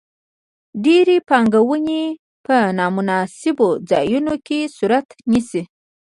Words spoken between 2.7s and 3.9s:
نا مناسبو